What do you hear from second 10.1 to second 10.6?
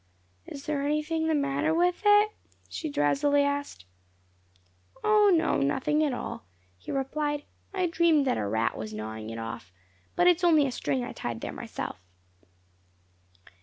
But it is